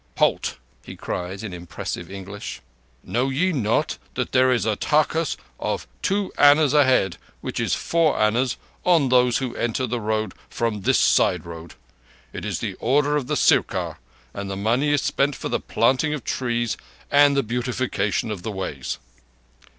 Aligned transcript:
"Halt!" 0.17 0.57
he 0.83 0.95
cried 0.95 1.43
in 1.43 1.53
impressive 1.53 2.09
English. 2.09 2.59
"Know 3.03 3.29
ye 3.29 3.51
not 3.51 3.99
that 4.15 4.31
there 4.31 4.51
is 4.51 4.65
a 4.65 4.75
takkus 4.75 5.37
of 5.59 5.85
two 6.01 6.33
annas 6.39 6.73
a 6.73 6.83
head, 6.83 7.17
which 7.41 7.59
is 7.59 7.75
four 7.75 8.19
annas, 8.19 8.57
on 8.83 9.09
those 9.09 9.37
who 9.37 9.55
enter 9.55 9.85
the 9.85 10.01
Road 10.01 10.33
from 10.49 10.81
this 10.81 10.97
side 10.97 11.45
road? 11.45 11.75
It 12.33 12.45
is 12.45 12.61
the 12.61 12.73
order 12.79 13.15
of 13.15 13.27
the 13.27 13.37
Sirkar, 13.37 13.99
and 14.33 14.49
the 14.49 14.55
money 14.57 14.89
is 14.91 15.03
spent 15.03 15.35
for 15.35 15.49
the 15.49 15.59
planting 15.59 16.15
of 16.15 16.23
trees 16.23 16.77
and 17.11 17.37
the 17.37 17.43
beautification 17.43 18.31
of 18.31 18.41
the 18.41 18.51
ways." 18.51 18.97